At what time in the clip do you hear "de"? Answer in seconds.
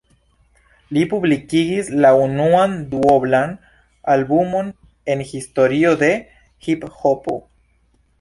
6.05-6.11